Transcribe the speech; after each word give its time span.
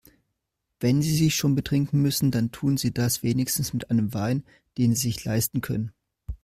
Wenn 0.79 1.03
Sie 1.03 1.15
sich 1.15 1.35
schon 1.35 1.53
betrinken 1.53 2.01
müssen, 2.01 2.31
dann 2.31 2.51
tun 2.51 2.75
Sie 2.75 2.91
das 2.91 3.21
wenigstens 3.21 3.71
mit 3.71 3.91
einem 3.91 4.15
Wein, 4.15 4.43
den 4.79 4.95
Sie 4.95 5.09
sich 5.09 5.23
leisten 5.25 5.61
können. 5.61 5.91